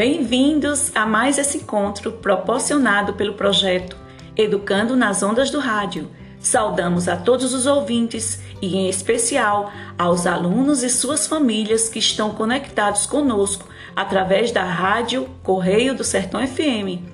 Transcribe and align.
Bem-vindos 0.00 0.90
a 0.94 1.04
mais 1.04 1.36
esse 1.36 1.58
encontro 1.58 2.10
proporcionado 2.10 3.12
pelo 3.12 3.34
projeto 3.34 3.98
Educando 4.34 4.96
nas 4.96 5.22
Ondas 5.22 5.50
do 5.50 5.58
Rádio. 5.58 6.08
Saudamos 6.40 7.06
a 7.06 7.18
todos 7.18 7.52
os 7.52 7.66
ouvintes 7.66 8.40
e, 8.62 8.78
em 8.78 8.88
especial, 8.88 9.70
aos 9.98 10.26
alunos 10.26 10.82
e 10.82 10.88
suas 10.88 11.26
famílias 11.26 11.90
que 11.90 11.98
estão 11.98 12.30
conectados 12.30 13.04
conosco 13.04 13.68
através 13.94 14.50
da 14.50 14.64
rádio 14.64 15.28
Correio 15.42 15.94
do 15.94 16.02
Sertão 16.02 16.40
FM. 16.46 17.04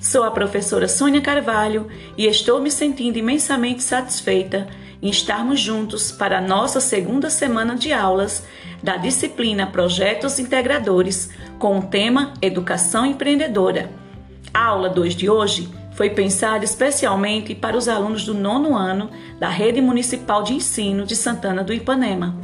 Sou 0.00 0.24
a 0.24 0.30
professora 0.30 0.88
Sônia 0.88 1.20
Carvalho 1.20 1.86
e 2.16 2.24
estou 2.24 2.62
me 2.62 2.70
sentindo 2.70 3.18
imensamente 3.18 3.82
satisfeita 3.82 4.68
em 5.02 5.10
estarmos 5.10 5.58
juntos 5.58 6.12
para 6.12 6.38
a 6.38 6.40
nossa 6.40 6.80
segunda 6.80 7.28
semana 7.28 7.74
de 7.74 7.92
aulas 7.92 8.46
da 8.80 8.96
disciplina 8.96 9.66
Projetos 9.66 10.38
Integradores 10.38 11.30
com 11.58 11.80
o 11.80 11.82
tema 11.82 12.32
Educação 12.40 13.04
Empreendedora. 13.04 13.90
A 14.54 14.66
aula 14.66 14.88
2 14.88 15.16
de 15.16 15.28
hoje 15.28 15.68
foi 15.94 16.10
pensada 16.10 16.64
especialmente 16.64 17.54
para 17.54 17.76
os 17.76 17.88
alunos 17.88 18.24
do 18.24 18.32
nono 18.32 18.76
ano 18.76 19.10
da 19.40 19.48
Rede 19.48 19.80
Municipal 19.80 20.44
de 20.44 20.54
Ensino 20.54 21.04
de 21.04 21.16
Santana 21.16 21.64
do 21.64 21.72
Ipanema. 21.72 22.38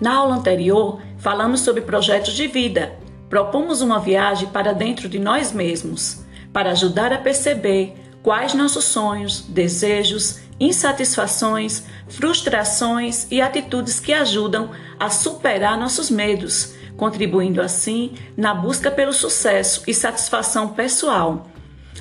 Na 0.00 0.16
aula 0.16 0.36
anterior, 0.36 1.00
falamos 1.18 1.60
sobre 1.60 1.80
projetos 1.80 2.34
de 2.34 2.46
vida. 2.46 2.94
Propomos 3.30 3.80
uma 3.80 3.98
viagem 3.98 4.48
para 4.48 4.72
dentro 4.72 5.08
de 5.08 5.18
nós 5.18 5.50
mesmos, 5.52 6.24
para 6.52 6.72
ajudar 6.72 7.12
a 7.12 7.18
perceber 7.18 7.94
quais 8.22 8.54
nossos 8.54 8.84
sonhos, 8.84 9.42
desejos, 9.42 10.40
insatisfações, 10.58 11.84
frustrações 12.08 13.26
e 13.30 13.40
atitudes 13.40 13.98
que 14.00 14.12
ajudam 14.12 14.70
a 14.98 15.10
superar 15.10 15.78
nossos 15.78 16.10
medos, 16.10 16.74
contribuindo 16.96 17.60
assim 17.60 18.14
na 18.36 18.54
busca 18.54 18.90
pelo 18.90 19.12
sucesso 19.12 19.82
e 19.86 19.94
satisfação 19.94 20.68
pessoal. 20.68 21.46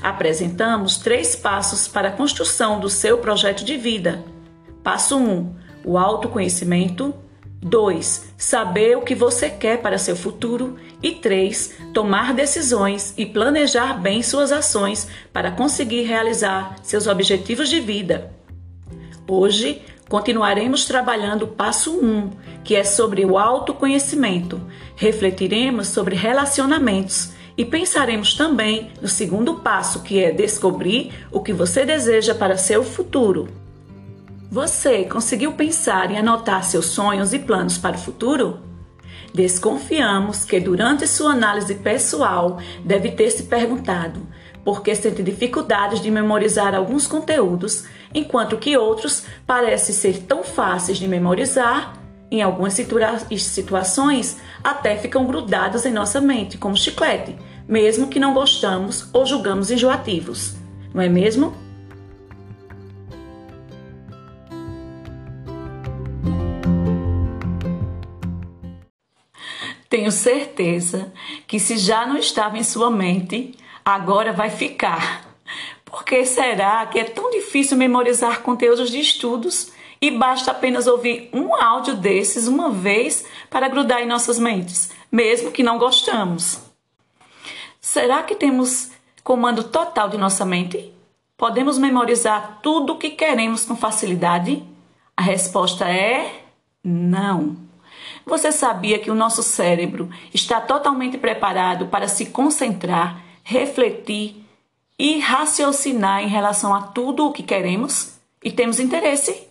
Apresentamos 0.01 0.97
três 0.97 1.35
passos 1.35 1.87
para 1.87 2.09
a 2.09 2.11
construção 2.11 2.79
do 2.79 2.89
seu 2.89 3.19
projeto 3.19 3.63
de 3.63 3.77
vida. 3.77 4.23
Passo 4.83 5.17
1: 5.17 5.21
um, 5.21 5.55
o 5.83 5.97
autoconhecimento. 5.97 7.13
2. 7.65 8.33
Saber 8.37 8.97
o 8.97 9.01
que 9.03 9.15
você 9.15 9.49
quer 9.49 9.81
para 9.81 9.97
seu 9.97 10.17
futuro. 10.17 10.77
E 11.01 11.11
3. 11.11 11.75
Tomar 11.93 12.33
decisões 12.33 13.13
e 13.17 13.25
planejar 13.25 13.93
bem 13.93 14.21
suas 14.21 14.51
ações 14.51 15.07
para 15.31 15.49
conseguir 15.49 16.01
realizar 16.01 16.75
seus 16.83 17.07
objetivos 17.07 17.69
de 17.69 17.79
vida. 17.79 18.42
Hoje 19.27 19.81
continuaremos 20.09 20.83
trabalhando 20.83 21.43
o 21.43 21.47
passo 21.47 21.97
1, 21.97 22.31
que 22.63 22.75
é 22.75 22.83
sobre 22.83 23.25
o 23.25 23.37
autoconhecimento. 23.37 24.59
Refletiremos 24.97 25.87
sobre 25.87 26.13
relacionamentos 26.13 27.31
e 27.57 27.63
pensaremos 27.63 28.33
também 28.33 28.91
no 29.01 29.07
segundo 29.07 29.55
passo, 29.55 30.01
que 30.01 30.21
é 30.21 30.31
descobrir 30.31 31.13
o 31.31 31.39
que 31.39 31.53
você 31.53 31.85
deseja 31.85 32.35
para 32.35 32.57
seu 32.57 32.83
futuro. 32.83 33.47
Você 34.51 35.05
conseguiu 35.05 35.53
pensar 35.53 36.11
e 36.11 36.17
anotar 36.17 36.63
seus 36.63 36.87
sonhos 36.87 37.33
e 37.33 37.39
planos 37.39 37.77
para 37.77 37.95
o 37.95 37.99
futuro? 37.99 38.59
Desconfiamos 39.33 40.43
que 40.43 40.59
durante 40.59 41.07
sua 41.07 41.31
análise 41.31 41.75
pessoal 41.75 42.59
deve 42.83 43.11
ter 43.11 43.31
se 43.31 43.43
perguntado 43.43 44.19
por 44.63 44.81
que 44.81 44.95
sente 44.95 45.21
dificuldades 45.21 46.01
de 46.01 46.09
memorizar 46.09 46.73
alguns 46.73 47.05
conteúdos, 47.05 47.85
enquanto 48.13 48.57
que 48.57 48.77
outros 48.77 49.25
parecem 49.45 49.93
ser 49.93 50.23
tão 50.23 50.43
fáceis 50.43 50.97
de 50.97 51.07
memorizar 51.07 52.01
em 52.31 52.41
algumas 52.41 52.73
situa 52.73 53.19
situações, 53.37 54.37
até 54.63 54.97
ficam 54.97 55.25
grudados 55.25 55.85
em 55.85 55.91
nossa 55.91 56.19
mente, 56.19 56.57
como 56.57 56.75
chiclete, 56.75 57.35
mesmo 57.67 58.07
que 58.07 58.19
não 58.19 58.33
gostamos 58.33 59.07
ou 59.13 59.25
julgamos 59.25 59.69
enjoativos. 59.69 60.55
Não 60.93 61.01
é 61.01 61.07
mesmo? 61.07 61.53
Tenho 69.87 70.11
certeza 70.11 71.13
que 71.45 71.59
se 71.59 71.77
já 71.77 72.07
não 72.07 72.17
estava 72.17 72.57
em 72.57 72.63
sua 72.63 72.89
mente, 72.89 73.55
agora 73.83 74.33
vai 74.33 74.49
ficar. 74.49 75.25
Por 75.85 76.03
que 76.03 76.25
será 76.25 76.85
que 76.85 76.99
é 76.99 77.03
tão 77.03 77.29
difícil 77.29 77.77
memorizar 77.77 78.41
conteúdos 78.41 78.89
de 78.89 78.99
estudos 78.99 79.71
e 80.03 80.11
basta 80.11 80.51
apenas 80.51 80.85
ouvir 80.85 81.29
um 81.31 81.55
áudio 81.55 81.95
desses 81.95 82.45
uma 82.45 82.69
vez 82.69 83.25
para 83.49 83.69
grudar 83.69 84.01
em 84.01 84.05
nossas 84.05 84.37
mentes, 84.37 84.91
mesmo 85.09 85.49
que 85.49 85.63
não 85.63 85.77
gostamos. 85.77 86.59
Será 87.79 88.21
que 88.21 88.35
temos 88.35 88.91
comando 89.23 89.63
total 89.63 90.09
de 90.09 90.17
nossa 90.17 90.43
mente? 90.43 90.93
Podemos 91.37 91.77
memorizar 91.77 92.59
tudo 92.61 92.93
o 92.93 92.97
que 92.97 93.11
queremos 93.11 93.63
com 93.63 93.77
facilidade? 93.77 94.61
A 95.15 95.21
resposta 95.21 95.87
é 95.87 96.43
não. 96.83 97.55
Você 98.25 98.51
sabia 98.51 98.99
que 98.99 99.09
o 99.09 99.15
nosso 99.15 99.41
cérebro 99.41 100.09
está 100.33 100.59
totalmente 100.59 101.17
preparado 101.17 101.87
para 101.87 102.09
se 102.09 102.25
concentrar, 102.25 103.21
refletir 103.43 104.43
e 104.97 105.19
raciocinar 105.19 106.23
em 106.23 106.27
relação 106.27 106.73
a 106.73 106.81
tudo 106.81 107.27
o 107.27 107.33
que 107.33 107.43
queremos 107.43 108.13
e 108.43 108.51
temos 108.51 108.79
interesse? 108.79 109.47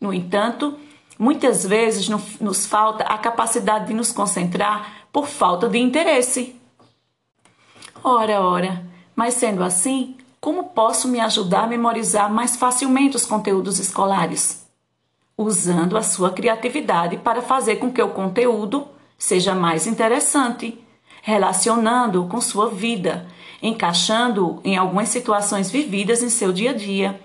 No 0.00 0.12
entanto, 0.12 0.78
muitas 1.18 1.64
vezes 1.64 2.08
nos 2.08 2.66
falta 2.66 3.04
a 3.04 3.18
capacidade 3.18 3.86
de 3.86 3.94
nos 3.94 4.12
concentrar 4.12 5.06
por 5.12 5.26
falta 5.26 5.68
de 5.68 5.78
interesse. 5.78 6.56
Ora, 8.02 8.40
ora, 8.40 8.84
mas 9.14 9.34
sendo 9.34 9.62
assim, 9.62 10.16
como 10.40 10.70
posso 10.70 11.06
me 11.06 11.20
ajudar 11.20 11.64
a 11.64 11.68
memorizar 11.68 12.32
mais 12.32 12.56
facilmente 12.56 13.16
os 13.16 13.24
conteúdos 13.24 13.78
escolares? 13.78 14.66
Usando 15.38 15.96
a 15.96 16.02
sua 16.02 16.32
criatividade 16.32 17.16
para 17.18 17.40
fazer 17.40 17.76
com 17.76 17.92
que 17.92 18.02
o 18.02 18.10
conteúdo 18.10 18.88
seja 19.16 19.54
mais 19.54 19.86
interessante, 19.86 20.82
relacionando-o 21.22 22.28
com 22.28 22.40
sua 22.40 22.68
vida, 22.68 23.26
encaixando-o 23.62 24.60
em 24.64 24.76
algumas 24.76 25.08
situações 25.08 25.70
vividas 25.70 26.20
em 26.22 26.28
seu 26.28 26.52
dia 26.52 26.70
a 26.70 26.74
dia, 26.74 27.18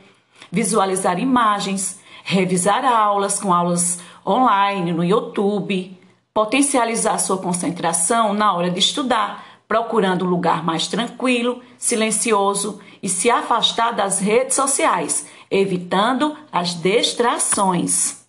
visualizar 0.51 1.19
imagens, 1.19 1.99
revisar 2.23 2.85
aulas 2.85 3.39
com 3.39 3.51
aulas 3.51 3.99
online 4.25 4.93
no 4.93 5.03
YouTube, 5.03 5.97
potencializar 6.31 7.17
sua 7.17 7.39
concentração 7.39 8.33
na 8.35 8.53
hora 8.53 8.69
de 8.69 8.79
estudar, 8.79 9.43
procurando 9.67 10.25
um 10.25 10.29
lugar 10.29 10.63
mais 10.63 10.87
tranquilo, 10.87 11.61
silencioso 11.77 12.79
e 13.01 13.09
se 13.09 13.31
afastar 13.31 13.91
das 13.91 14.19
redes 14.19 14.55
sociais, 14.55 15.27
evitando 15.49 16.37
as 16.51 16.75
distrações. 16.75 18.27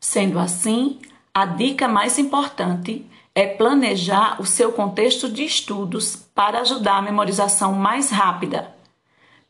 Sendo 0.00 0.38
assim, 0.38 1.00
a 1.34 1.44
dica 1.44 1.86
mais 1.86 2.18
importante 2.18 3.04
é 3.38 3.46
planejar 3.46 4.40
o 4.40 4.44
seu 4.44 4.72
contexto 4.72 5.28
de 5.28 5.44
estudos 5.44 6.16
para 6.34 6.60
ajudar 6.60 6.96
a 6.96 7.02
memorização 7.02 7.72
mais 7.72 8.10
rápida. 8.10 8.74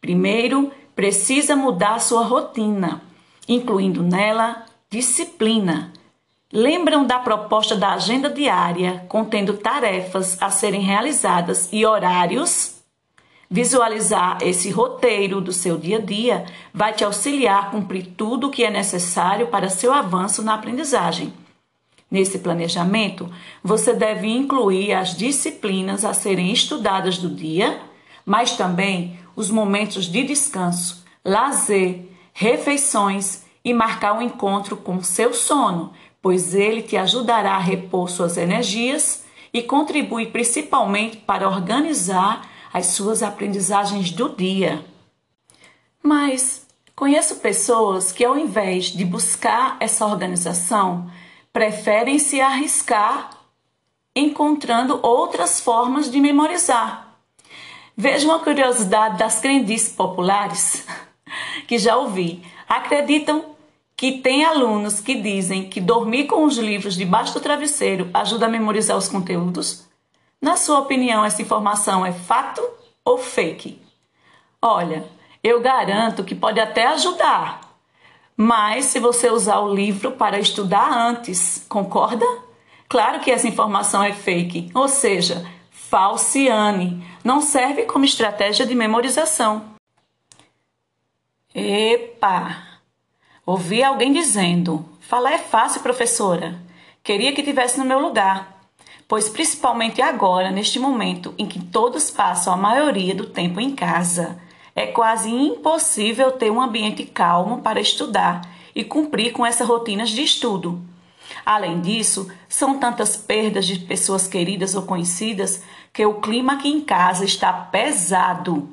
Primeiro, 0.00 0.70
precisa 0.94 1.56
mudar 1.56 1.98
sua 1.98 2.22
rotina 2.22 3.08
incluindo 3.48 4.02
nela 4.02 4.66
disciplina. 4.90 5.90
Lembram 6.52 7.04
da 7.04 7.18
proposta 7.18 7.74
da 7.74 7.94
agenda 7.94 8.28
diária, 8.28 9.04
contendo 9.08 9.54
tarefas 9.54 10.40
a 10.40 10.50
serem 10.50 10.82
realizadas 10.82 11.68
e 11.72 11.84
horários? 11.84 12.76
Visualizar 13.50 14.38
esse 14.42 14.70
roteiro 14.70 15.40
do 15.40 15.52
seu 15.52 15.78
dia 15.78 15.96
a 15.96 16.00
dia 16.00 16.44
vai 16.72 16.92
te 16.92 17.02
auxiliar 17.02 17.64
a 17.64 17.70
cumprir 17.70 18.08
tudo 18.16 18.48
o 18.48 18.50
que 18.50 18.64
é 18.64 18.70
necessário 18.70 19.46
para 19.46 19.70
seu 19.70 19.92
avanço 19.92 20.42
na 20.42 20.54
aprendizagem. 20.54 21.32
Nesse 22.10 22.38
planejamento, 22.38 23.30
você 23.62 23.92
deve 23.92 24.28
incluir 24.28 24.94
as 24.94 25.14
disciplinas 25.14 26.04
a 26.04 26.14
serem 26.14 26.50
estudadas 26.50 27.18
do 27.18 27.28
dia, 27.28 27.80
mas 28.24 28.52
também 28.52 29.18
os 29.36 29.50
momentos 29.50 30.06
de 30.06 30.22
descanso, 30.22 31.04
lazer, 31.24 32.08
refeições 32.32 33.44
e 33.64 33.74
marcar 33.74 34.14
um 34.14 34.22
encontro 34.22 34.76
com 34.76 35.02
seu 35.02 35.34
sono, 35.34 35.92
pois 36.22 36.54
ele 36.54 36.82
te 36.82 36.96
ajudará 36.96 37.56
a 37.56 37.60
repor 37.60 38.08
suas 38.08 38.36
energias 38.36 39.24
e 39.52 39.62
contribui 39.62 40.26
principalmente 40.26 41.18
para 41.18 41.48
organizar 41.48 42.48
as 42.72 42.86
suas 42.86 43.22
aprendizagens 43.22 44.10
do 44.10 44.28
dia. 44.28 44.84
Mas 46.02 46.66
conheço 46.96 47.36
pessoas 47.36 48.12
que, 48.12 48.24
ao 48.24 48.38
invés 48.38 48.86
de 48.86 49.04
buscar 49.04 49.76
essa 49.80 50.06
organização, 50.06 51.10
preferem 51.52 52.18
se 52.18 52.40
arriscar 52.40 53.30
encontrando 54.14 54.98
outras 55.02 55.60
formas 55.60 56.10
de 56.10 56.20
memorizar. 56.20 57.08
Veja 57.96 58.26
uma 58.26 58.38
curiosidade 58.38 59.18
das 59.18 59.40
crendices 59.40 59.94
populares 59.94 60.86
que 61.66 61.78
já 61.78 61.96
ouvi, 61.96 62.42
acreditam 62.68 63.56
que 63.96 64.18
tem 64.18 64.44
alunos 64.44 65.00
que 65.00 65.16
dizem 65.16 65.68
que 65.68 65.80
dormir 65.80 66.26
com 66.26 66.44
os 66.44 66.56
livros 66.56 66.94
debaixo 66.94 67.34
do 67.34 67.40
travesseiro 67.40 68.08
ajuda 68.14 68.46
a 68.46 68.48
memorizar 68.48 68.96
os 68.96 69.08
conteúdos? 69.08 69.86
Na 70.40 70.56
sua 70.56 70.78
opinião, 70.78 71.24
essa 71.24 71.42
informação 71.42 72.06
é 72.06 72.12
fato 72.12 72.62
ou 73.04 73.18
fake? 73.18 73.80
Olha, 74.62 75.04
eu 75.42 75.60
garanto 75.60 76.22
que 76.22 76.34
pode 76.34 76.60
até 76.60 76.86
ajudar, 76.86 77.67
mas 78.40 78.84
se 78.84 79.00
você 79.00 79.28
usar 79.28 79.58
o 79.58 79.74
livro 79.74 80.12
para 80.12 80.38
estudar 80.38 80.96
antes, 80.96 81.66
concorda? 81.68 82.24
Claro 82.88 83.18
que 83.18 83.32
essa 83.32 83.48
informação 83.48 84.00
é 84.00 84.12
fake, 84.12 84.70
ou 84.72 84.86
seja, 84.86 85.44
falciane, 85.72 87.04
não 87.24 87.40
serve 87.40 87.82
como 87.82 88.04
estratégia 88.04 88.64
de 88.64 88.76
memorização. 88.76 89.64
Epa! 91.52 92.62
Ouvi 93.44 93.82
alguém 93.82 94.12
dizendo: 94.12 94.88
Falar 95.00 95.32
é 95.32 95.38
fácil, 95.38 95.80
professora. 95.80 96.60
Queria 97.02 97.32
que 97.32 97.42
tivesse 97.42 97.76
no 97.76 97.84
meu 97.84 97.98
lugar. 97.98 98.56
Pois, 99.08 99.28
principalmente 99.28 100.00
agora, 100.00 100.52
neste 100.52 100.78
momento 100.78 101.34
em 101.36 101.46
que 101.46 101.58
todos 101.58 102.08
passam 102.08 102.52
a 102.52 102.56
maioria 102.56 103.16
do 103.16 103.26
tempo 103.26 103.58
em 103.58 103.74
casa, 103.74 104.40
é 104.78 104.86
quase 104.86 105.28
impossível 105.28 106.30
ter 106.30 106.52
um 106.52 106.60
ambiente 106.60 107.04
calmo 107.04 107.60
para 107.62 107.80
estudar 107.80 108.48
e 108.74 108.84
cumprir 108.84 109.32
com 109.32 109.44
essas 109.44 109.66
rotinas 109.66 110.10
de 110.10 110.22
estudo. 110.22 110.80
Além 111.44 111.80
disso, 111.80 112.30
são 112.48 112.78
tantas 112.78 113.16
perdas 113.16 113.66
de 113.66 113.80
pessoas 113.80 114.28
queridas 114.28 114.76
ou 114.76 114.82
conhecidas 114.82 115.64
que 115.92 116.06
o 116.06 116.20
clima 116.20 116.52
aqui 116.52 116.68
em 116.68 116.80
casa 116.80 117.24
está 117.24 117.52
pesado. 117.52 118.68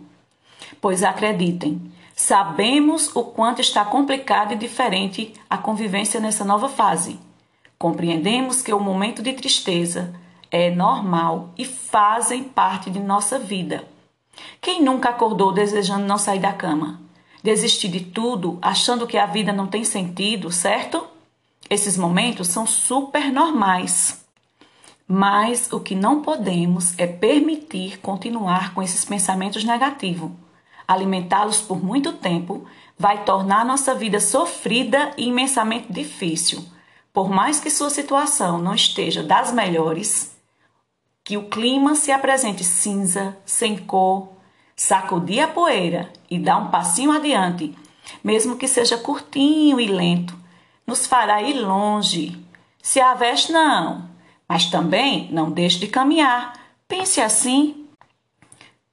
Pois 0.80 1.04
acreditem, 1.04 1.92
Sabemos 2.16 3.14
o 3.14 3.24
quanto 3.24 3.60
está 3.60 3.84
complicado 3.84 4.54
e 4.54 4.56
diferente 4.56 5.34
a 5.50 5.58
convivência 5.58 6.18
nessa 6.18 6.46
nova 6.46 6.70
fase. 6.70 7.20
Compreendemos 7.78 8.62
que 8.62 8.74
o 8.74 8.80
momento 8.80 9.22
de 9.22 9.34
tristeza 9.34 10.14
é 10.50 10.70
normal 10.70 11.50
e 11.58 11.66
fazem 11.66 12.44
parte 12.44 12.90
de 12.90 13.02
nossa 13.02 13.38
vida. 13.38 13.95
Quem 14.62 14.82
nunca 14.82 15.10
acordou 15.10 15.52
desejando 15.52 16.06
não 16.06 16.18
sair 16.18 16.40
da 16.40 16.54
cama? 16.54 17.02
Desistir 17.44 17.90
de 17.90 18.00
tudo, 18.00 18.58
achando 18.62 19.08
que 19.08 19.18
a 19.18 19.26
vida 19.26 19.54
não 19.54 19.68
tem 19.68 19.84
sentido, 19.84 20.52
certo? 20.52 21.06
Esses 21.70 21.98
momentos 21.98 22.48
são 22.48 22.66
super 22.66 23.32
normais. 23.32 24.26
Mas 25.08 25.72
o 25.72 25.80
que 25.80 25.94
não 25.94 26.22
podemos 26.22 26.98
é 26.98 27.06
permitir 27.06 28.00
continuar 28.00 28.74
com 28.74 28.82
esses 28.82 29.06
pensamentos 29.06 29.64
negativos 29.64 30.32
alimentá-los 30.88 31.62
por 31.62 31.84
muito 31.84 32.14
tempo, 32.14 32.66
vai 32.98 33.24
tornar 33.24 33.66
nossa 33.66 33.94
vida 33.94 34.20
sofrida 34.20 35.12
e 35.18 35.28
imensamente 35.28 35.92
difícil. 35.92 36.64
Por 37.12 37.30
mais 37.30 37.60
que 37.60 37.70
sua 37.70 37.90
situação 37.90 38.58
não 38.58 38.74
esteja 38.74 39.24
das 39.24 39.52
melhores, 39.52 40.35
que 41.26 41.36
o 41.36 41.50
clima 41.50 41.96
se 41.96 42.12
apresente 42.12 42.64
cinza, 42.64 43.36
sem 43.46 43.76
cor, 43.76 44.30
sacudir 44.76 45.44
a 45.44 45.48
poeira 45.50 46.14
e 46.30 46.40
dar 46.40 46.58
um 46.58 46.70
passinho 46.70 47.12
adiante, 47.12 47.76
mesmo 48.24 48.56
que 48.56 48.68
seja 48.68 48.98
curtinho 48.98 49.82
e 49.82 49.88
lento, 49.88 50.38
nos 50.88 51.06
fará 51.06 51.42
ir 51.42 51.56
longe. 51.56 52.42
Se 52.82 53.02
a 53.02 53.14
veste, 53.16 53.52
não, 53.52 54.08
mas 54.48 54.68
também 54.68 55.28
não 55.32 55.52
deixe 55.52 55.80
de 55.80 55.88
caminhar. 55.88 56.54
Pense 56.88 57.20
assim 57.20 57.86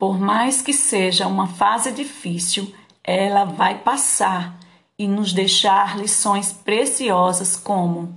por 0.02 0.18
mais 0.18 0.60
que 0.60 0.72
seja 0.72 1.28
uma 1.28 1.46
fase 1.46 1.92
difícil, 1.92 2.74
ela 3.04 3.44
vai 3.44 3.78
passar 3.78 4.58
e 4.98 5.06
nos 5.06 5.32
deixar 5.32 5.96
lições 5.96 6.52
preciosas 6.52 7.56
como 7.56 8.12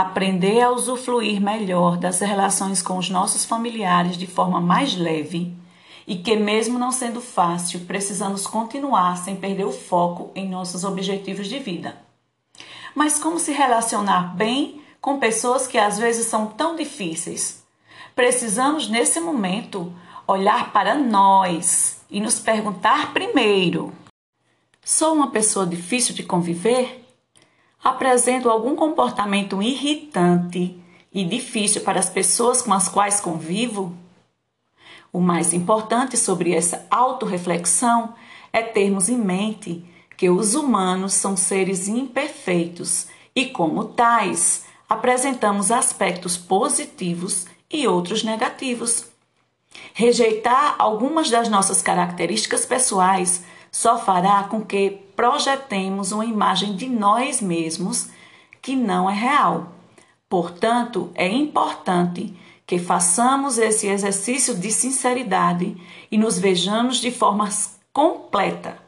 aprender 0.00 0.60
a 0.60 0.70
usufruir 0.70 1.40
melhor 1.40 1.96
das 1.96 2.20
relações 2.20 2.82
com 2.82 2.98
os 2.98 3.10
nossos 3.10 3.44
familiares 3.44 4.16
de 4.16 4.26
forma 4.26 4.60
mais 4.60 4.96
leve 4.96 5.56
e 6.06 6.16
que, 6.16 6.36
mesmo 6.36 6.78
não 6.78 6.90
sendo 6.90 7.20
fácil, 7.20 7.80
precisamos 7.80 8.46
continuar 8.46 9.16
sem 9.18 9.36
perder 9.36 9.64
o 9.64 9.72
foco 9.72 10.30
em 10.34 10.48
nossos 10.48 10.84
objetivos 10.84 11.48
de 11.48 11.58
vida. 11.58 11.96
Mas 12.94 13.18
como 13.18 13.38
se 13.38 13.52
relacionar 13.52 14.34
bem 14.34 14.80
com 15.00 15.18
pessoas 15.18 15.66
que 15.66 15.78
às 15.78 15.98
vezes 15.98 16.26
são 16.26 16.46
tão 16.46 16.74
difíceis? 16.74 17.62
Precisamos, 18.14 18.88
nesse 18.88 19.20
momento, 19.20 19.92
olhar 20.26 20.72
para 20.72 20.94
nós 20.94 22.00
e 22.10 22.20
nos 22.20 22.38
perguntar 22.38 23.12
primeiro: 23.12 23.92
sou 24.84 25.14
uma 25.14 25.30
pessoa 25.30 25.66
difícil 25.66 26.14
de 26.14 26.22
conviver? 26.22 27.07
Apresento 27.82 28.50
algum 28.50 28.74
comportamento 28.74 29.62
irritante 29.62 30.78
e 31.12 31.24
difícil 31.24 31.82
para 31.82 31.98
as 31.98 32.08
pessoas 32.08 32.60
com 32.60 32.72
as 32.72 32.88
quais 32.88 33.20
convivo? 33.20 33.96
O 35.12 35.20
mais 35.20 35.52
importante 35.52 36.16
sobre 36.16 36.52
essa 36.52 36.86
autorreflexão 36.90 38.14
é 38.52 38.62
termos 38.62 39.08
em 39.08 39.16
mente 39.16 39.84
que 40.16 40.28
os 40.28 40.54
humanos 40.54 41.14
são 41.14 41.36
seres 41.36 41.86
imperfeitos 41.86 43.06
e, 43.34 43.46
como 43.46 43.84
tais, 43.84 44.64
apresentamos 44.88 45.70
aspectos 45.70 46.36
positivos 46.36 47.46
e 47.70 47.86
outros 47.86 48.24
negativos. 48.24 49.06
Rejeitar 49.94 50.74
algumas 50.78 51.30
das 51.30 51.48
nossas 51.48 51.80
características 51.80 52.66
pessoais 52.66 53.44
só 53.70 53.98
fará 53.98 54.44
com 54.44 54.64
que 54.64 54.90
projetemos 55.14 56.12
uma 56.12 56.24
imagem 56.24 56.76
de 56.76 56.88
nós 56.88 57.40
mesmos 57.40 58.08
que 58.62 58.74
não 58.74 59.08
é 59.08 59.14
real. 59.14 59.72
Portanto, 60.28 61.10
é 61.14 61.28
importante 61.28 62.34
que 62.66 62.78
façamos 62.78 63.58
esse 63.58 63.86
exercício 63.86 64.54
de 64.54 64.70
sinceridade 64.70 65.76
e 66.10 66.18
nos 66.18 66.38
vejamos 66.38 66.98
de 66.98 67.10
forma 67.10 67.48
completa. 67.92 68.78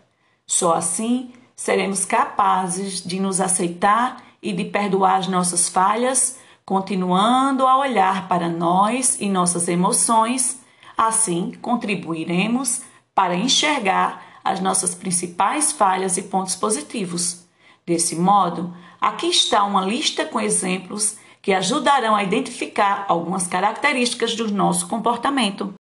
Só 0.46 0.74
assim 0.74 1.32
seremos 1.56 2.04
capazes 2.04 3.02
de 3.02 3.18
nos 3.20 3.40
aceitar 3.40 4.22
e 4.42 4.52
de 4.52 4.64
perdoar 4.64 5.16
as 5.16 5.28
nossas 5.28 5.68
falhas, 5.68 6.38
continuando 6.64 7.66
a 7.66 7.78
olhar 7.78 8.28
para 8.28 8.48
nós 8.48 9.18
e 9.20 9.28
nossas 9.28 9.68
emoções 9.68 10.60
Assim, 11.00 11.54
contribuiremos 11.62 12.82
para 13.14 13.34
enxergar 13.34 14.22
as 14.44 14.60
nossas 14.60 14.94
principais 14.94 15.72
falhas 15.72 16.16
e 16.16 16.22
pontos 16.22 16.54
positivos. 16.54 17.44
Desse 17.86 18.16
modo, 18.16 18.74
aqui 19.00 19.26
está 19.26 19.64
uma 19.64 19.84
lista 19.84 20.24
com 20.24 20.40
exemplos 20.40 21.16
que 21.42 21.52
ajudarão 21.52 22.14
a 22.14 22.22
identificar 22.22 23.06
algumas 23.08 23.46
características 23.46 24.34
do 24.34 24.50
nosso 24.52 24.86
comportamento. 24.88 25.74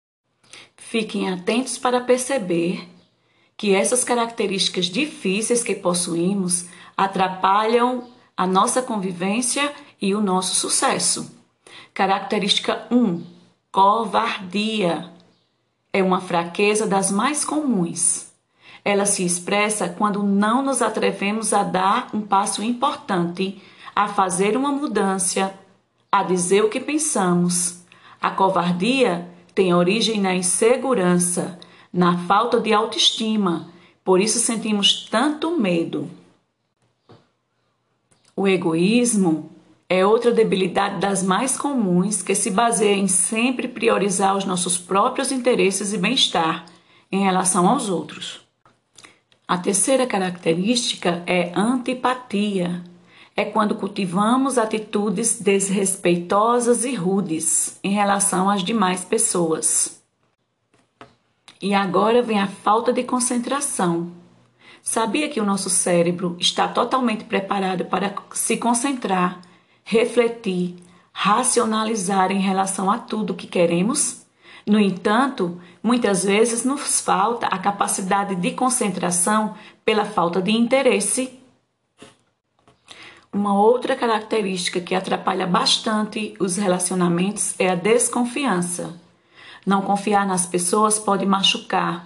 Fiquem 0.76 1.30
atentos 1.30 1.78
para 1.78 2.00
perceber 2.00 2.88
que 3.58 3.74
essas 3.74 4.04
características 4.04 4.86
difíceis 4.86 5.64
que 5.64 5.74
possuímos 5.74 6.66
atrapalham 6.96 8.08
a 8.36 8.46
nossa 8.46 8.82
convivência 8.82 9.74
e 10.00 10.14
o 10.14 10.22
nosso 10.22 10.56
sucesso. 10.56 11.36
Característica 11.94 12.88
1: 12.92 13.26
Covardia 13.72 15.12
é 15.92 16.04
uma 16.04 16.22
fraqueza 16.22 16.86
das 16.86 17.12
mais 17.12 17.44
comuns. 17.44 18.26
Ela 18.88 19.06
se 19.06 19.25
expressa 19.25 19.89
quando 19.89 20.24
não 20.24 20.62
nos 20.62 20.82
atrevemos 20.82 21.51
a 21.51 21.62
dar 21.62 22.08
um 22.13 22.22
passo 22.22 22.63
importante, 22.63 23.62
a 23.94 24.08
fazer 24.08 24.56
uma 24.56 24.72
mudança, 24.72 25.53
a 26.10 26.24
dizer 26.24 26.63
o 26.63 26.70
que 26.70 26.79
pensamos. 26.79 27.84
A 28.22 28.29
covardia 28.32 29.27
tem 29.53 29.74
origem 29.74 30.22
na 30.22 30.34
insegurança, 30.34 31.60
na 31.91 32.17
falta 32.20 32.62
de 32.62 32.72
autoestima, 32.72 33.67
por 34.06 34.22
isso 34.22 34.39
sentimos 34.39 35.06
tanto 35.12 35.60
medo. 35.60 36.10
O 38.38 38.48
egoísmo 38.48 39.51
é 39.89 40.06
outra 40.06 40.32
debilidade 40.32 41.01
das 41.01 41.22
mais 41.22 41.58
comuns 41.58 42.22
que 42.22 42.34
se 42.34 42.50
baseia 42.50 42.96
em 42.96 43.10
sempre 43.10 43.67
priorizar 43.67 44.38
os 44.38 44.46
nossos 44.46 44.77
próprios 44.77 45.29
interesses 45.29 45.91
e 45.91 45.98
bem-estar 45.98 46.65
em 47.12 47.25
relação 47.25 47.67
aos 47.67 47.89
outros. 47.89 48.47
A 49.48 49.58
terceira 49.58 50.06
característica 50.06 51.24
é 51.25 51.51
antipatia. 51.56 52.84
É 53.36 53.46
quando 53.46 53.75
cultivamos 53.75 54.58
atitudes 54.58 55.39
desrespeitosas 55.39 56.84
e 56.84 56.96
rudes 56.96 57.80
em 57.84 57.92
relação 57.92 58.50
às 58.50 58.63
demais 58.63 59.06
pessoas. 59.06 60.01
E 61.62 61.74
agora 61.74 62.22
vem 62.22 62.39
a 62.39 62.48
falta 62.48 62.92
de 62.92 63.04
concentração. 63.04 64.12
Sabia 64.82 65.30
que 65.30 65.39
o 65.39 65.46
nosso 65.46 65.70
cérebro 65.70 66.36
está 66.39 66.68
totalmente 66.68 67.24
preparado 67.25 67.86
para 67.86 68.16
se 68.34 68.58
concentrar 68.58 69.42
refletir, 69.89 70.75
racionalizar 71.13 72.30
em 72.30 72.42
relação 72.42 72.92
a 72.92 73.00
tudo 73.00 73.34
que 73.34 73.48
queremos? 73.48 74.26
No 74.68 74.78
entanto, 74.78 75.62
muitas 75.82 76.26
vezes 76.26 76.66
nos 76.66 77.00
falta 77.00 77.48
a 77.48 77.58
capacidade 77.58 78.36
de 78.36 78.52
concentração 78.52 79.56
pela 79.86 80.04
falta 80.04 80.42
de 80.42 80.52
interesse. 80.52 81.40
Uma 83.32 83.58
outra 83.58 83.96
característica 83.96 84.82
que 84.82 84.94
atrapalha 84.94 85.48
bastante 85.48 86.34
os 86.38 86.58
relacionamentos 86.58 87.56
é 87.58 87.70
a 87.70 87.76
desconfiança. 87.76 89.00
Não 89.66 89.82
confiar 89.82 90.28
nas 90.28 90.46
pessoas 90.46 91.00
pode 91.00 91.26
machucar. 91.26 92.06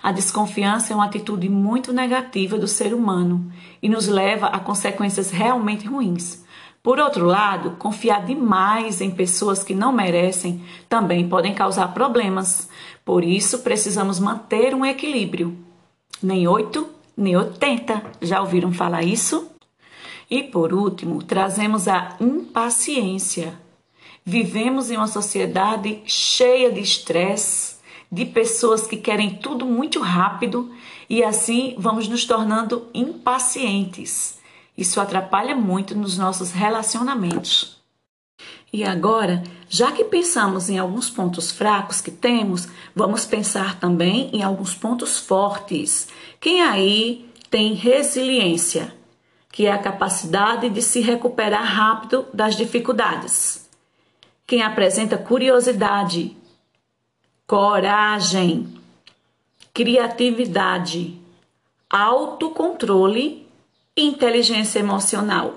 A 0.00 0.12
desconfiança 0.12 0.92
é 0.92 0.96
uma 0.96 1.06
atitude 1.06 1.48
muito 1.48 1.92
negativa 1.92 2.56
do 2.56 2.68
ser 2.68 2.94
humano 2.94 3.52
e 3.82 3.88
nos 3.88 4.06
leva 4.06 4.46
a 4.46 4.60
consequências 4.60 5.32
realmente 5.32 5.86
ruins. 5.88 6.44
Por 6.88 6.98
outro 6.98 7.26
lado, 7.26 7.72
confiar 7.72 8.24
demais 8.24 9.02
em 9.02 9.10
pessoas 9.10 9.62
que 9.62 9.74
não 9.74 9.92
merecem 9.92 10.64
também 10.88 11.28
podem 11.28 11.52
causar 11.52 11.92
problemas. 11.92 12.66
Por 13.04 13.22
isso, 13.22 13.58
precisamos 13.58 14.18
manter 14.18 14.74
um 14.74 14.86
equilíbrio. 14.86 15.54
Nem 16.22 16.48
8, 16.48 16.88
nem 17.14 17.36
80. 17.36 18.02
Já 18.22 18.40
ouviram 18.40 18.72
falar 18.72 19.02
isso? 19.02 19.50
E 20.30 20.42
por 20.42 20.72
último, 20.72 21.22
trazemos 21.22 21.88
a 21.88 22.16
impaciência. 22.18 23.52
Vivemos 24.24 24.90
em 24.90 24.96
uma 24.96 25.08
sociedade 25.08 26.00
cheia 26.06 26.72
de 26.72 26.80
estresse, 26.80 27.76
de 28.10 28.24
pessoas 28.24 28.86
que 28.86 28.96
querem 28.96 29.34
tudo 29.34 29.66
muito 29.66 30.00
rápido 30.00 30.70
e 31.06 31.22
assim 31.22 31.74
vamos 31.76 32.08
nos 32.08 32.24
tornando 32.24 32.88
impacientes. 32.94 34.37
Isso 34.78 35.00
atrapalha 35.00 35.54
muito 35.54 35.94
nos 35.94 36.16
nossos 36.16 36.52
relacionamentos. 36.52 37.76
E 38.72 38.84
agora, 38.84 39.42
já 39.68 39.92
que 39.92 40.04
pensamos 40.04 40.70
em 40.70 40.78
alguns 40.78 41.10
pontos 41.10 41.50
fracos 41.50 42.00
que 42.00 42.12
temos, 42.12 42.68
vamos 42.94 43.26
pensar 43.26 43.80
também 43.80 44.30
em 44.32 44.42
alguns 44.42 44.74
pontos 44.74 45.18
fortes. 45.18 46.08
Quem 46.40 46.62
aí 46.62 47.28
tem 47.50 47.74
resiliência? 47.74 48.96
que 49.50 49.66
é 49.66 49.72
a 49.72 49.78
capacidade 49.78 50.70
de 50.70 50.80
se 50.80 51.00
recuperar 51.00 51.64
rápido 51.64 52.26
das 52.32 52.54
dificuldades. 52.54 53.68
Quem 54.46 54.62
apresenta 54.62 55.18
curiosidade, 55.18 56.36
coragem, 57.44 58.72
criatividade, 59.74 61.20
autocontrole 61.90 63.47
inteligência 64.06 64.78
emocional. 64.78 65.54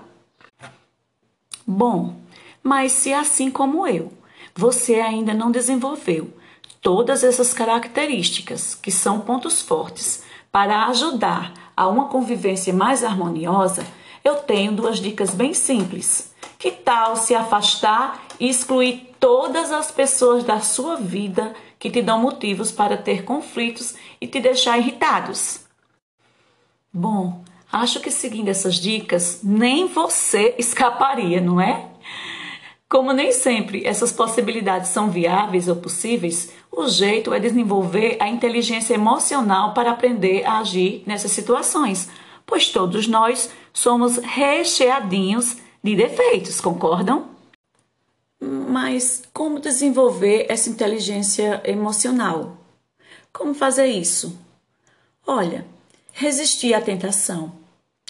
Bom, 1.65 2.15
mas 2.63 2.91
se 2.91 3.13
assim 3.13 3.49
como 3.49 3.87
eu, 3.87 4.11
você 4.55 4.95
ainda 4.95 5.33
não 5.33 5.51
desenvolveu 5.51 6.33
todas 6.81 7.23
essas 7.23 7.53
características, 7.53 8.75
que 8.75 8.91
são 8.91 9.19
pontos 9.19 9.61
fortes, 9.61 10.23
para 10.51 10.87
ajudar 10.87 11.53
a 11.77 11.87
uma 11.87 12.09
convivência 12.09 12.73
mais 12.73 13.03
harmoniosa, 13.03 13.85
eu 14.23 14.35
tenho 14.35 14.71
duas 14.71 14.99
dicas 14.99 15.31
bem 15.31 15.53
simples. 15.53 16.33
Que 16.59 16.71
tal 16.71 17.15
se 17.15 17.33
afastar 17.33 18.23
e 18.39 18.49
excluir 18.49 19.15
todas 19.19 19.71
as 19.71 19.91
pessoas 19.91 20.43
da 20.43 20.59
sua 20.59 20.95
vida 20.95 21.55
que 21.79 21.89
te 21.89 22.01
dão 22.01 22.19
motivos 22.19 22.71
para 22.71 22.97
ter 22.97 23.23
conflitos 23.23 23.95
e 24.19 24.27
te 24.27 24.39
deixar 24.39 24.77
irritados? 24.77 25.61
Bom, 26.93 27.43
acho 27.71 27.99
que 27.99 28.11
seguindo 28.11 28.49
essas 28.49 28.75
dicas, 28.75 29.39
nem 29.43 29.87
você 29.87 30.55
escaparia, 30.57 31.39
não 31.39 31.59
é? 31.59 31.87
Como 32.89 33.13
nem 33.13 33.31
sempre 33.31 33.85
essas 33.85 34.11
possibilidades 34.11 34.89
são 34.89 35.09
viáveis 35.09 35.69
ou 35.69 35.77
possíveis, 35.77 36.51
o 36.69 36.89
jeito 36.89 37.33
é 37.33 37.39
desenvolver 37.39 38.17
a 38.19 38.27
inteligência 38.27 38.93
emocional 38.93 39.73
para 39.73 39.91
aprender 39.91 40.45
a 40.45 40.59
agir 40.59 41.01
nessas 41.05 41.31
situações, 41.31 42.09
pois 42.45 42.69
todos 42.69 43.07
nós 43.07 43.49
somos 43.73 44.17
recheadinhos 44.17 45.57
de 45.81 45.95
defeitos, 45.95 46.59
concordam? 46.59 47.29
Mas 48.41 49.23
como 49.33 49.59
desenvolver 49.59 50.47
essa 50.49 50.69
inteligência 50.69 51.61
emocional? 51.63 52.57
Como 53.31 53.53
fazer 53.53 53.85
isso? 53.85 54.37
Olha, 55.25 55.65
resistir 56.11 56.73
à 56.73 56.81
tentação, 56.81 57.60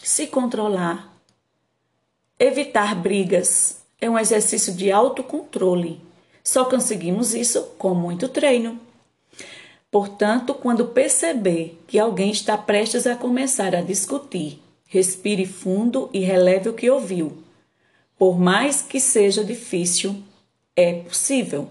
se 0.03 0.27
controlar, 0.27 1.13
evitar 2.39 2.95
brigas, 2.95 3.81
é 3.99 4.09
um 4.09 4.17
exercício 4.17 4.73
de 4.73 4.91
autocontrole. 4.91 6.01
Só 6.43 6.65
conseguimos 6.65 7.35
isso 7.35 7.61
com 7.77 7.93
muito 7.93 8.27
treino. 8.27 8.79
Portanto, 9.91 10.53
quando 10.55 10.87
perceber 10.87 11.79
que 11.85 11.99
alguém 11.99 12.31
está 12.31 12.57
prestes 12.57 13.05
a 13.05 13.15
começar 13.15 13.75
a 13.75 13.81
discutir, 13.81 14.59
respire 14.87 15.45
fundo 15.45 16.09
e 16.11 16.19
releve 16.19 16.69
o 16.69 16.73
que 16.73 16.89
ouviu. 16.89 17.43
Por 18.17 18.39
mais 18.39 18.81
que 18.81 18.99
seja 18.99 19.43
difícil, 19.43 20.15
é 20.75 20.93
possível. 20.93 21.67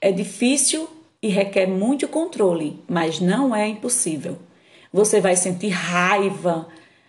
É 0.00 0.12
difícil 0.12 0.88
e 1.20 1.28
requer 1.28 1.66
muito 1.66 2.06
controle, 2.06 2.78
mas 2.88 3.18
não 3.18 3.54
é 3.54 3.66
impossível. 3.66 4.38
Você 4.92 5.20
vai 5.20 5.34
sentir 5.36 5.70
raiva, 5.70 6.68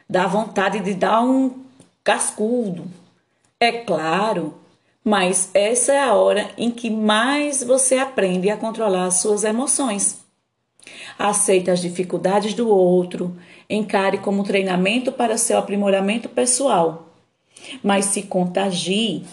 dar 0.10 0.28
vontade 0.28 0.80
de 0.80 0.94
dar 0.94 1.22
um 1.22 1.64
cascudo, 2.04 2.86
é 3.60 3.72
claro, 3.72 4.56
mas 5.04 5.50
essa 5.54 5.94
é 5.94 6.00
a 6.00 6.14
hora 6.14 6.50
em 6.58 6.70
que 6.70 6.90
mais 6.90 7.64
você 7.64 7.98
aprende 7.98 8.50
a 8.50 8.58
controlar 8.58 9.06
as 9.06 9.22
suas 9.22 9.44
emoções. 9.44 10.22
Aceite 11.18 11.72
as 11.72 11.82
dificuldades 11.82 12.54
do 12.54 12.68
outro, 12.68 13.36
encare 13.70 14.18
como 14.18 14.44
treinamento 14.44 15.12
para 15.12 15.38
seu 15.38 15.58
aprimoramento 15.58 16.28
pessoal, 16.28 17.10
mas 17.82 18.06
se 18.06 18.24
contagie 18.24 19.26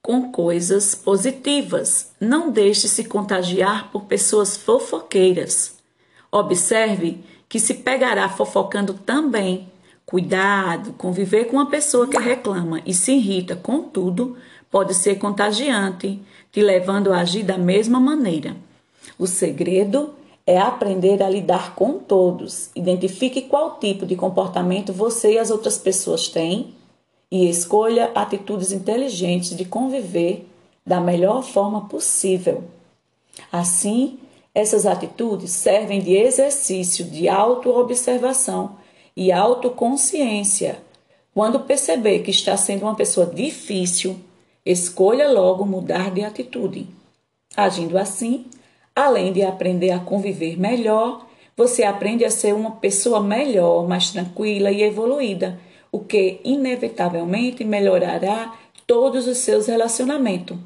com 0.00 0.30
coisas 0.30 0.94
positivas. 0.94 2.12
Não 2.20 2.50
deixe 2.50 2.88
se 2.88 3.04
contagiar 3.04 3.90
por 3.90 4.04
pessoas 4.04 4.56
fofoqueiras. 4.56 5.76
Observe 6.30 7.24
que 7.48 7.60
se 7.60 7.74
pegará 7.74 8.28
fofocando 8.28 8.94
também 8.94 9.68
Cuidado, 10.06 10.92
conviver 10.98 11.46
com 11.46 11.56
uma 11.56 11.70
pessoa 11.70 12.06
que 12.06 12.18
reclama 12.18 12.82
e 12.84 12.92
se 12.92 13.12
irrita 13.12 13.56
com 13.56 13.82
tudo 13.82 14.36
pode 14.70 14.92
ser 14.92 15.18
contagiante, 15.18 16.20
te 16.52 16.60
levando 16.60 17.12
a 17.12 17.20
agir 17.20 17.42
da 17.42 17.56
mesma 17.56 17.98
maneira. 17.98 18.54
O 19.18 19.26
segredo 19.26 20.14
é 20.46 20.58
aprender 20.58 21.22
a 21.22 21.30
lidar 21.30 21.74
com 21.74 21.98
todos. 21.98 22.68
Identifique 22.76 23.42
qual 23.42 23.78
tipo 23.78 24.04
de 24.04 24.14
comportamento 24.14 24.92
você 24.92 25.34
e 25.34 25.38
as 25.38 25.50
outras 25.50 25.78
pessoas 25.78 26.28
têm 26.28 26.74
e 27.30 27.48
escolha 27.48 28.10
atitudes 28.14 28.72
inteligentes 28.72 29.56
de 29.56 29.64
conviver 29.64 30.46
da 30.84 31.00
melhor 31.00 31.42
forma 31.42 31.88
possível. 31.88 32.64
Assim, 33.50 34.18
essas 34.54 34.86
atitudes 34.86 35.50
servem 35.50 36.00
de 36.00 36.14
exercício 36.14 37.04
de 37.04 37.28
autoobservação 37.28 38.76
e 39.16 39.32
autoconsciência. 39.32 40.78
Quando 41.34 41.60
perceber 41.60 42.20
que 42.20 42.30
está 42.30 42.56
sendo 42.56 42.82
uma 42.82 42.94
pessoa 42.94 43.26
difícil, 43.26 44.16
escolha 44.64 45.28
logo 45.28 45.66
mudar 45.66 46.12
de 46.12 46.22
atitude. 46.22 46.86
Agindo 47.56 47.98
assim, 47.98 48.46
além 48.94 49.32
de 49.32 49.42
aprender 49.42 49.90
a 49.90 49.98
conviver 49.98 50.56
melhor, 50.56 51.26
você 51.56 51.82
aprende 51.82 52.24
a 52.24 52.30
ser 52.30 52.54
uma 52.54 52.72
pessoa 52.72 53.20
melhor, 53.20 53.86
mais 53.88 54.10
tranquila 54.10 54.70
e 54.70 54.82
evoluída, 54.82 55.58
o 55.90 56.00
que 56.00 56.40
inevitavelmente 56.44 57.64
melhorará 57.64 58.56
todos 58.86 59.26
os 59.26 59.38
seus 59.38 59.66
relacionamentos. 59.66 60.56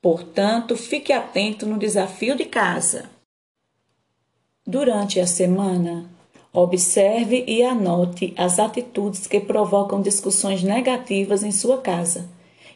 Portanto, 0.00 0.76
fique 0.76 1.12
atento 1.12 1.66
no 1.66 1.78
desafio 1.78 2.36
de 2.36 2.44
casa. 2.44 3.11
Durante 4.66 5.18
a 5.20 5.26
semana, 5.26 6.08
Observe 6.54 7.44
e 7.48 7.62
anote 7.62 8.34
as 8.36 8.58
atitudes 8.58 9.26
que 9.26 9.40
provocam 9.40 10.02
discussões 10.02 10.62
negativas 10.62 11.42
em 11.42 11.50
sua 11.50 11.78
casa 11.78 12.28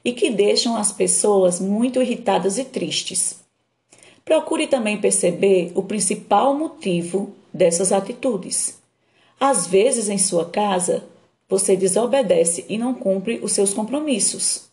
e 0.02 0.14
que 0.14 0.30
deixam 0.30 0.76
as 0.76 0.92
pessoas 0.92 1.60
muito 1.60 2.00
irritadas 2.00 2.56
e 2.56 2.64
tristes. 2.64 3.40
Procure 4.24 4.66
também 4.66 4.98
perceber 4.98 5.72
o 5.74 5.82
principal 5.82 6.54
motivo 6.54 7.34
dessas 7.52 7.92
atitudes. 7.92 8.78
Às 9.38 9.66
vezes, 9.66 10.08
em 10.08 10.16
sua 10.16 10.46
casa, 10.46 11.04
você 11.46 11.76
desobedece 11.76 12.64
e 12.70 12.78
não 12.78 12.94
cumpre 12.94 13.40
os 13.42 13.52
seus 13.52 13.74
compromissos. 13.74 14.70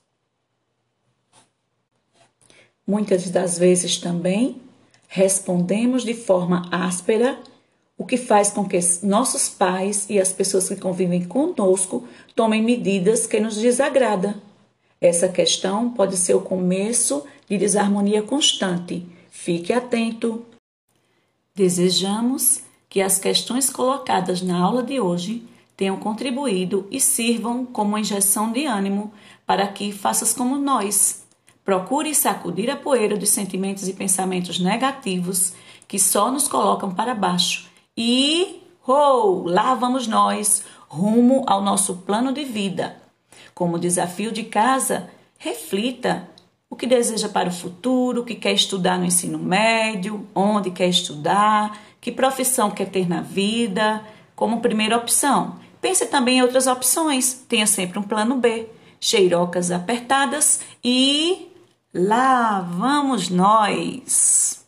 Muitas 2.88 3.30
das 3.30 3.58
vezes 3.58 3.98
também 3.98 4.62
respondemos 5.14 6.04
de 6.04 6.16
forma 6.16 6.68
áspera 6.72 7.38
o 7.96 8.04
que 8.04 8.18
faz 8.18 8.50
com 8.50 8.68
que 8.68 8.80
nossos 9.04 9.48
pais 9.48 10.10
e 10.10 10.20
as 10.20 10.34
pessoas 10.34 10.68
que 10.68 10.76
convivem 10.76 11.24
conosco 11.24 12.08
tomem 12.36 12.64
medidas 12.64 13.28
que 13.28 13.40
nos 13.40 13.56
desagradam. 13.56 14.34
Essa 15.00 15.30
questão 15.30 15.92
pode 15.92 16.18
ser 16.18 16.34
o 16.34 16.42
começo 16.42 17.24
de 17.48 17.60
desarmonia 17.60 18.24
constante. 18.24 19.06
Fique 19.30 19.72
atento. 19.72 20.44
Desejamos 21.54 22.62
que 22.90 23.00
as 23.00 23.20
questões 23.20 23.70
colocadas 23.70 24.42
na 24.42 24.60
aula 24.60 24.82
de 24.82 25.00
hoje 25.00 25.48
tenham 25.78 25.98
contribuído 25.98 26.88
e 26.90 27.00
sirvam 27.00 27.68
como 27.68 28.00
injeção 28.00 28.52
de 28.52 28.66
ânimo 28.66 29.14
para 29.46 29.68
que 29.68 29.92
faças 29.92 30.34
como 30.34 30.58
nós. 30.58 31.23
Procure 31.64 32.14
sacudir 32.14 32.70
a 32.70 32.76
poeira 32.76 33.16
dos 33.16 33.30
sentimentos 33.30 33.88
e 33.88 33.94
pensamentos 33.94 34.60
negativos 34.60 35.54
que 35.88 35.98
só 35.98 36.32
nos 36.32 36.48
colocam 36.48 36.94
para 36.94 37.16
baixo. 37.16 37.70
E, 37.96 38.64
oh, 38.86 39.44
lá 39.46 39.74
vamos 39.74 40.08
nós, 40.08 40.64
rumo 40.88 41.44
ao 41.48 41.62
nosso 41.62 41.98
plano 41.98 42.34
de 42.34 42.44
vida. 42.44 42.98
Como 43.54 43.80
desafio 43.80 44.32
de 44.32 44.44
casa, 44.44 45.10
reflita 45.38 46.30
o 46.70 46.76
que 46.76 46.88
deseja 46.88 47.30
para 47.30 47.50
o 47.50 47.54
futuro, 47.54 48.22
o 48.22 48.26
que 48.26 48.36
quer 48.36 48.54
estudar 48.54 48.98
no 48.98 49.06
ensino 49.06 49.38
médio, 49.38 50.28
onde 50.34 50.72
quer 50.72 50.90
estudar, 50.90 51.80
que 52.02 52.12
profissão 52.12 52.72
quer 52.72 52.90
ter 52.90 53.08
na 53.08 53.22
vida, 53.22 54.04
como 54.36 54.60
primeira 54.60 54.98
opção. 54.98 55.60
Pense 55.80 56.08
também 56.08 56.40
em 56.40 56.42
outras 56.42 56.66
opções, 56.66 57.46
tenha 57.48 57.68
sempre 57.68 58.00
um 58.00 58.04
plano 58.04 58.36
B. 58.36 58.68
Cheirocas 59.00 59.70
apertadas 59.70 60.62
e 60.84 61.53
lá 61.94 62.62
vamos 62.62 63.30
nós! 63.30 64.63